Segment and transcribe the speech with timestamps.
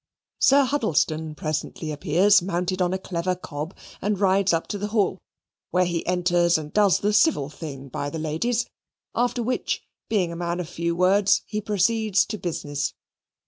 [0.39, 5.19] Sir Huddlestone presently appears mounted on a clever cob and rides up to the Hall,
[5.69, 8.65] where he enters and does the civil thing by the ladies,
[9.13, 12.95] after which, being a man of few words, he proceeds to business.